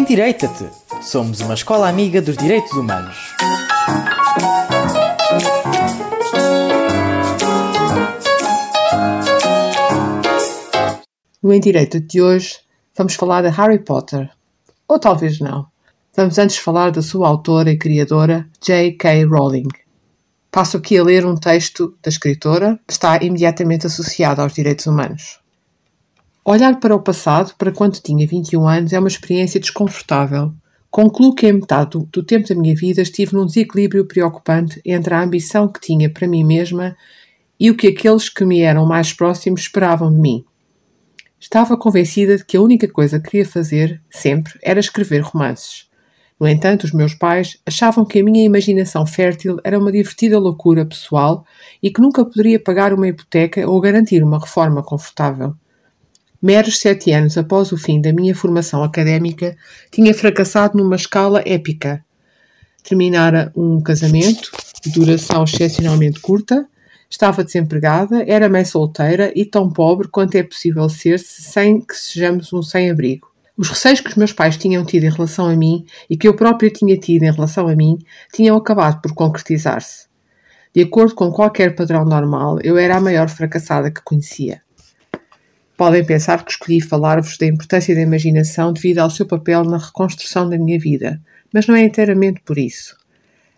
Endireita-te! 0.00 0.66
Somos 1.02 1.40
uma 1.40 1.52
escola 1.52 1.86
amiga 1.86 2.22
dos 2.22 2.34
direitos 2.34 2.72
humanos. 2.72 3.18
No 11.42 11.52
Endireita 11.52 12.00
de 12.00 12.22
hoje 12.22 12.60
vamos 12.96 13.12
falar 13.12 13.42
de 13.42 13.50
Harry 13.50 13.78
Potter. 13.78 14.30
Ou 14.88 14.98
talvez 14.98 15.38
não. 15.38 15.66
Vamos 16.16 16.38
antes 16.38 16.56
falar 16.56 16.90
da 16.90 17.02
sua 17.02 17.28
autora 17.28 17.70
e 17.70 17.76
criadora, 17.76 18.48
J.K. 18.58 19.26
Rowling. 19.26 19.68
Passo 20.50 20.78
aqui 20.78 20.96
a 20.96 21.04
ler 21.04 21.26
um 21.26 21.36
texto 21.36 21.94
da 22.02 22.08
escritora 22.08 22.80
que 22.86 22.94
está 22.94 23.18
imediatamente 23.22 23.86
associado 23.86 24.40
aos 24.40 24.54
direitos 24.54 24.86
humanos. 24.86 25.40
Olhar 26.44 26.80
para 26.80 26.96
o 26.96 27.02
passado, 27.02 27.54
para 27.58 27.70
quando 27.70 28.00
tinha 28.00 28.26
21 28.26 28.66
anos, 28.66 28.92
é 28.94 28.98
uma 28.98 29.08
experiência 29.08 29.60
desconfortável. 29.60 30.54
Concluo 30.90 31.34
que 31.34 31.46
em 31.46 31.52
metade 31.52 31.90
do, 31.90 32.08
do 32.10 32.22
tempo 32.22 32.48
da 32.48 32.54
minha 32.54 32.74
vida 32.74 33.02
estive 33.02 33.34
num 33.34 33.44
desequilíbrio 33.44 34.06
preocupante 34.06 34.80
entre 34.84 35.12
a 35.12 35.22
ambição 35.22 35.68
que 35.68 35.80
tinha 35.80 36.08
para 36.08 36.26
mim 36.26 36.42
mesma 36.42 36.96
e 37.58 37.70
o 37.70 37.76
que 37.76 37.88
aqueles 37.88 38.30
que 38.30 38.44
me 38.44 38.60
eram 38.62 38.86
mais 38.86 39.12
próximos 39.12 39.60
esperavam 39.60 40.10
de 40.12 40.18
mim. 40.18 40.44
Estava 41.38 41.76
convencida 41.76 42.38
de 42.38 42.44
que 42.44 42.56
a 42.56 42.62
única 42.62 42.88
coisa 42.88 43.20
que 43.20 43.30
queria 43.30 43.46
fazer, 43.46 44.02
sempre, 44.10 44.54
era 44.62 44.80
escrever 44.80 45.20
romances. 45.20 45.88
No 46.40 46.48
entanto, 46.48 46.84
os 46.84 46.92
meus 46.92 47.14
pais 47.14 47.58
achavam 47.66 48.02
que 48.04 48.18
a 48.18 48.24
minha 48.24 48.42
imaginação 48.42 49.04
fértil 49.04 49.58
era 49.62 49.78
uma 49.78 49.92
divertida 49.92 50.38
loucura 50.38 50.86
pessoal 50.86 51.44
e 51.82 51.90
que 51.90 52.00
nunca 52.00 52.24
poderia 52.24 52.58
pagar 52.58 52.94
uma 52.94 53.06
hipoteca 53.06 53.68
ou 53.68 53.78
garantir 53.78 54.22
uma 54.22 54.38
reforma 54.38 54.82
confortável. 54.82 55.54
Meros 56.42 56.78
sete 56.78 57.12
anos 57.12 57.36
após 57.36 57.70
o 57.70 57.76
fim 57.76 58.00
da 58.00 58.12
minha 58.12 58.34
formação 58.34 58.82
académica, 58.82 59.56
tinha 59.90 60.14
fracassado 60.14 60.78
numa 60.78 60.96
escala 60.96 61.42
épica. 61.44 62.02
Terminara 62.82 63.52
um 63.54 63.80
casamento, 63.82 64.50
de 64.82 64.90
duração 64.90 65.44
excepcionalmente 65.44 66.18
curta, 66.20 66.66
estava 67.10 67.44
desempregada, 67.44 68.24
era 68.26 68.48
mãe 68.48 68.64
solteira 68.64 69.30
e 69.36 69.44
tão 69.44 69.68
pobre 69.68 70.08
quanto 70.08 70.36
é 70.36 70.42
possível 70.42 70.88
ser-se 70.88 71.42
sem 71.42 71.80
que 71.80 71.94
sejamos 71.94 72.50
um 72.54 72.62
sem-abrigo. 72.62 73.28
Os 73.54 73.68
receios 73.68 74.00
que 74.00 74.08
os 74.08 74.16
meus 74.16 74.32
pais 74.32 74.56
tinham 74.56 74.82
tido 74.82 75.04
em 75.04 75.10
relação 75.10 75.46
a 75.46 75.54
mim 75.54 75.84
e 76.08 76.16
que 76.16 76.26
eu 76.26 76.34
própria 76.34 76.70
tinha 76.70 76.96
tido 76.96 77.24
em 77.24 77.30
relação 77.30 77.68
a 77.68 77.76
mim 77.76 77.98
tinham 78.32 78.56
acabado 78.56 79.02
por 79.02 79.12
concretizar-se. 79.12 80.08
De 80.74 80.82
acordo 80.82 81.14
com 81.14 81.30
qualquer 81.30 81.74
padrão 81.74 82.06
normal, 82.06 82.58
eu 82.62 82.78
era 82.78 82.96
a 82.96 83.00
maior 83.00 83.28
fracassada 83.28 83.90
que 83.90 84.00
conhecia. 84.02 84.62
Podem 85.80 86.04
pensar 86.04 86.44
que 86.44 86.50
escolhi 86.50 86.78
falar-vos 86.78 87.38
da 87.38 87.46
importância 87.46 87.94
da 87.94 88.02
imaginação 88.02 88.70
devido 88.70 88.98
ao 88.98 89.08
seu 89.08 89.24
papel 89.24 89.64
na 89.64 89.78
reconstrução 89.78 90.46
da 90.46 90.58
minha 90.58 90.78
vida, 90.78 91.18
mas 91.50 91.66
não 91.66 91.74
é 91.74 91.82
inteiramente 91.82 92.42
por 92.44 92.58
isso. 92.58 92.94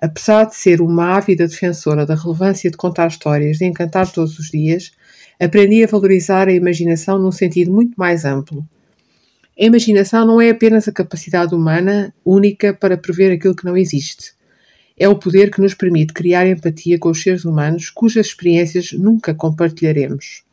Apesar 0.00 0.44
de 0.44 0.56
ser 0.56 0.80
uma 0.80 1.14
ávida 1.14 1.46
defensora 1.46 2.06
da 2.06 2.14
relevância 2.14 2.70
de 2.70 2.76
contar 2.78 3.08
histórias, 3.08 3.58
de 3.58 3.66
encantar 3.66 4.10
todos 4.10 4.38
os 4.38 4.48
dias, 4.50 4.92
aprendi 5.38 5.84
a 5.84 5.86
valorizar 5.86 6.48
a 6.48 6.54
imaginação 6.54 7.18
num 7.18 7.30
sentido 7.30 7.70
muito 7.70 7.92
mais 7.98 8.24
amplo 8.24 8.66
a 9.60 9.64
imaginação 9.66 10.26
não 10.26 10.40
é 10.40 10.48
apenas 10.48 10.88
a 10.88 10.92
capacidade 10.92 11.54
humana 11.54 12.14
única 12.24 12.72
para 12.72 12.96
prever 12.96 13.30
aquilo 13.30 13.54
que 13.54 13.66
não 13.66 13.76
existe. 13.76 14.32
É 14.98 15.06
o 15.06 15.18
poder 15.18 15.50
que 15.50 15.60
nos 15.60 15.74
permite 15.74 16.14
criar 16.14 16.46
empatia 16.46 16.98
com 16.98 17.10
os 17.10 17.22
seres 17.22 17.44
humanos 17.44 17.90
cujas 17.90 18.28
experiências 18.28 18.92
nunca 18.92 19.34
compartilharemos. 19.34 20.45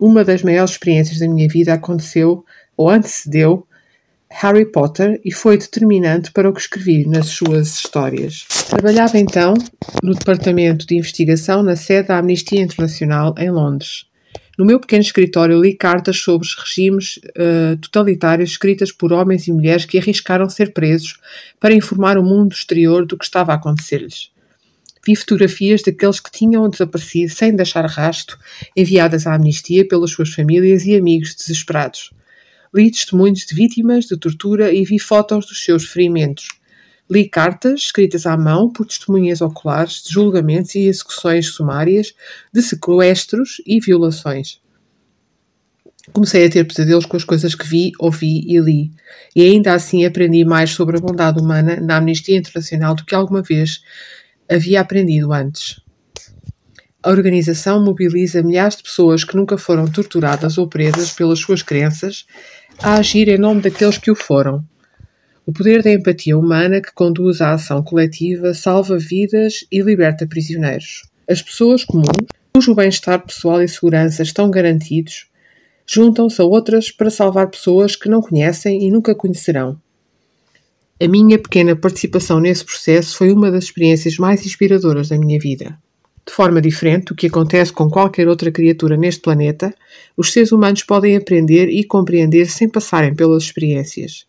Uma 0.00 0.24
das 0.24 0.42
maiores 0.42 0.72
experiências 0.72 1.18
da 1.18 1.28
minha 1.28 1.48
vida 1.48 1.72
aconteceu 1.72 2.44
ou 2.76 2.90
antecedeu 2.90 3.66
Harry 4.30 4.66
Potter 4.66 5.20
e 5.24 5.32
foi 5.32 5.56
determinante 5.56 6.30
para 6.32 6.48
o 6.48 6.52
que 6.52 6.60
escrevi 6.60 7.06
nas 7.06 7.28
suas 7.28 7.68
histórias. 7.68 8.46
Trabalhava 8.68 9.18
então 9.18 9.54
no 10.02 10.14
Departamento 10.14 10.86
de 10.86 10.96
Investigação 10.96 11.62
na 11.62 11.76
sede 11.76 12.08
da 12.08 12.18
Amnistia 12.18 12.60
Internacional 12.60 13.34
em 13.38 13.50
Londres. 13.50 14.04
No 14.58 14.64
meu 14.64 14.80
pequeno 14.80 15.02
escritório 15.02 15.60
li 15.60 15.74
cartas 15.74 16.18
sobre 16.18 16.48
regimes 16.58 17.18
uh, 17.18 17.76
totalitários 17.80 18.50
escritas 18.50 18.90
por 18.90 19.12
homens 19.12 19.46
e 19.46 19.52
mulheres 19.52 19.84
que 19.84 19.98
arriscaram 19.98 20.48
ser 20.48 20.72
presos 20.72 21.18
para 21.60 21.74
informar 21.74 22.18
o 22.18 22.22
mundo 22.22 22.52
exterior 22.52 23.06
do 23.06 23.18
que 23.18 23.24
estava 23.24 23.52
a 23.52 23.56
acontecer-lhes. 23.56 24.30
Vi 25.06 25.14
fotografias 25.14 25.82
daqueles 25.82 26.18
que 26.18 26.32
tinham 26.32 26.68
desaparecido 26.68 27.32
sem 27.32 27.54
deixar 27.54 27.86
rasto, 27.86 28.36
enviadas 28.76 29.24
à 29.24 29.36
amnistia 29.36 29.86
pelas 29.86 30.10
suas 30.10 30.30
famílias 30.30 30.84
e 30.84 30.96
amigos 30.96 31.32
desesperados. 31.32 32.10
Li 32.74 32.90
testemunhos 32.90 33.46
de 33.46 33.54
vítimas 33.54 34.06
de 34.06 34.16
tortura 34.16 34.72
e 34.72 34.84
vi 34.84 34.98
fotos 34.98 35.46
dos 35.46 35.62
seus 35.62 35.86
ferimentos. 35.86 36.48
Li 37.08 37.28
cartas 37.28 37.82
escritas 37.82 38.26
à 38.26 38.36
mão 38.36 38.68
por 38.68 38.84
testemunhas 38.84 39.40
oculares 39.40 40.02
de 40.02 40.12
julgamentos 40.12 40.74
e 40.74 40.88
execuções 40.88 41.46
sumárias, 41.46 42.12
de 42.52 42.60
sequestros 42.60 43.62
e 43.64 43.78
violações. 43.78 44.60
Comecei 46.12 46.46
a 46.46 46.50
ter 46.50 46.64
pesadelos 46.64 47.06
com 47.06 47.16
as 47.16 47.24
coisas 47.24 47.54
que 47.54 47.66
vi, 47.66 47.92
ouvi 48.00 48.44
e 48.46 48.58
li, 48.58 48.90
e 49.36 49.42
ainda 49.42 49.72
assim 49.72 50.04
aprendi 50.04 50.44
mais 50.44 50.70
sobre 50.70 50.96
a 50.96 51.00
bondade 51.00 51.40
humana 51.40 51.80
na 51.80 51.98
Amnistia 51.98 52.36
Internacional 52.36 52.96
do 52.96 53.04
que 53.04 53.14
alguma 53.14 53.42
vez 53.42 53.80
havia 54.50 54.80
aprendido 54.80 55.32
antes. 55.32 55.80
A 57.02 57.10
organização 57.10 57.84
mobiliza 57.84 58.42
milhares 58.42 58.76
de 58.76 58.82
pessoas 58.82 59.24
que 59.24 59.36
nunca 59.36 59.56
foram 59.56 59.86
torturadas 59.86 60.58
ou 60.58 60.68
presas 60.68 61.12
pelas 61.12 61.38
suas 61.38 61.62
crenças 61.62 62.26
a 62.82 62.94
agir 62.94 63.28
em 63.28 63.38
nome 63.38 63.60
daqueles 63.60 63.98
que 63.98 64.10
o 64.10 64.14
foram 64.14 64.64
o 65.46 65.52
poder 65.52 65.80
da 65.80 65.92
empatia 65.92 66.36
humana 66.36 66.80
que 66.80 66.92
conduz 66.92 67.40
à 67.40 67.52
ação 67.52 67.80
coletiva 67.80 68.52
salva 68.52 68.98
vidas 68.98 69.64
e 69.70 69.80
liberta 69.80 70.26
prisioneiros. 70.26 71.02
As 71.30 71.40
pessoas 71.40 71.84
comuns, 71.84 72.26
cujo 72.52 72.74
bem-estar 72.74 73.24
pessoal 73.24 73.62
e 73.62 73.68
segurança 73.68 74.24
estão 74.24 74.50
garantidos, 74.50 75.28
juntam-se 75.86 76.42
a 76.42 76.44
outras 76.44 76.90
para 76.90 77.10
salvar 77.10 77.48
pessoas 77.48 77.94
que 77.94 78.08
não 78.08 78.20
conhecem 78.20 78.82
e 78.82 78.90
nunca 78.90 79.14
conhecerão. 79.14 79.80
A 80.98 81.06
minha 81.06 81.38
pequena 81.38 81.76
participação 81.76 82.40
nesse 82.40 82.64
processo 82.64 83.18
foi 83.18 83.30
uma 83.30 83.50
das 83.50 83.64
experiências 83.64 84.16
mais 84.16 84.46
inspiradoras 84.46 85.10
da 85.10 85.18
minha 85.18 85.38
vida. 85.38 85.78
De 86.26 86.32
forma 86.32 86.58
diferente 86.58 87.08
do 87.08 87.14
que 87.14 87.26
acontece 87.26 87.70
com 87.70 87.90
qualquer 87.90 88.26
outra 88.26 88.50
criatura 88.50 88.96
neste 88.96 89.20
planeta, 89.20 89.74
os 90.16 90.32
seres 90.32 90.52
humanos 90.52 90.82
podem 90.82 91.14
aprender 91.14 91.68
e 91.68 91.84
compreender 91.84 92.46
sem 92.46 92.66
passarem 92.66 93.14
pelas 93.14 93.42
experiências. 93.42 94.26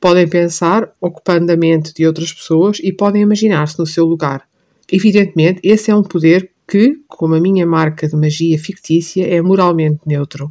Podem 0.00 0.26
pensar 0.26 0.90
ocupando 1.02 1.52
a 1.52 1.56
mente 1.56 1.92
de 1.92 2.06
outras 2.06 2.32
pessoas 2.32 2.78
e 2.82 2.94
podem 2.94 3.20
imaginar-se 3.20 3.78
no 3.78 3.86
seu 3.86 4.06
lugar. 4.06 4.48
Evidentemente, 4.90 5.60
esse 5.62 5.90
é 5.90 5.94
um 5.94 6.02
poder 6.02 6.50
que, 6.66 6.96
como 7.08 7.34
a 7.34 7.40
minha 7.40 7.66
marca 7.66 8.08
de 8.08 8.16
magia 8.16 8.58
fictícia, 8.58 9.26
é 9.26 9.42
moralmente 9.42 10.00
neutro. 10.06 10.50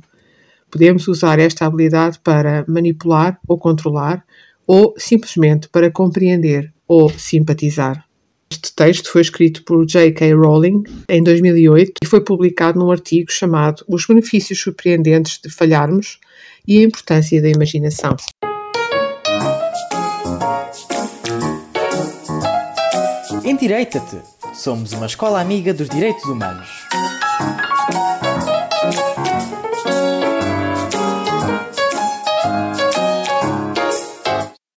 Podemos 0.70 1.08
usar 1.08 1.40
esta 1.40 1.66
habilidade 1.66 2.20
para 2.24 2.64
manipular 2.68 3.40
ou 3.48 3.58
controlar, 3.58 4.24
ou 4.68 4.94
simplesmente 4.98 5.70
para 5.70 5.92
compreender 5.92 6.74
ou 6.88 7.10
simpatizar. 7.10 8.06
Este 8.50 8.74
texto 8.74 9.12
foi 9.12 9.22
escrito 9.22 9.64
por 9.64 9.86
J.K. 9.86 10.34
Rowling 10.34 10.84
em 11.10 11.24
2008 11.24 11.94
e 12.04 12.06
foi 12.06 12.22
publicado 12.22 12.80
num 12.80 12.92
artigo 12.92 13.32
chamado 13.32 13.84
Os 13.88 14.06
Benefícios 14.06 14.60
Surpreendentes 14.60 15.40
de 15.44 15.50
Falharmos 15.50 16.20
e 16.68 16.80
a 16.80 16.84
Importância 16.84 17.42
da 17.42 17.50
Imaginação. 17.50 18.16
Endireita-te! 23.44 24.18
Somos 24.54 24.94
uma 24.94 25.06
escola 25.06 25.42
amiga 25.42 25.74
dos 25.74 25.90
direitos 25.90 26.24
humanos. 26.24 26.70